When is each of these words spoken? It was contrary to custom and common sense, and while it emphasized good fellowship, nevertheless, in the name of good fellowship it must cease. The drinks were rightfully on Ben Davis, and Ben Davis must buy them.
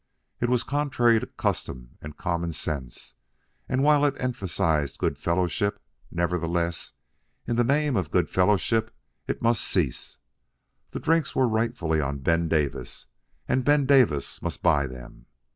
It 0.39 0.49
was 0.49 0.63
contrary 0.63 1.19
to 1.19 1.27
custom 1.27 1.99
and 2.01 2.17
common 2.17 2.53
sense, 2.53 3.13
and 3.69 3.83
while 3.83 4.03
it 4.03 4.15
emphasized 4.17 4.97
good 4.97 5.15
fellowship, 5.19 5.79
nevertheless, 6.09 6.93
in 7.45 7.55
the 7.55 7.63
name 7.63 7.95
of 7.95 8.09
good 8.09 8.27
fellowship 8.27 8.95
it 9.27 9.43
must 9.43 9.63
cease. 9.63 10.17
The 10.89 10.99
drinks 10.99 11.35
were 11.35 11.47
rightfully 11.47 12.01
on 12.01 12.17
Ben 12.17 12.47
Davis, 12.47 13.05
and 13.47 13.63
Ben 13.63 13.85
Davis 13.85 14.41
must 14.41 14.63
buy 14.63 14.87
them. 14.87 15.27